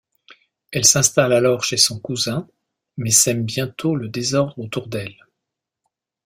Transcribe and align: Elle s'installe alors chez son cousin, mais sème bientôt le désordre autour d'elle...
Elle 0.71 0.85
s'installe 0.85 1.31
alors 1.31 1.63
chez 1.63 1.77
son 1.77 1.99
cousin, 1.99 2.47
mais 2.97 3.11
sème 3.11 3.43
bientôt 3.45 3.95
le 3.95 4.07
désordre 4.09 4.57
autour 4.57 4.87
d'elle... 4.87 5.27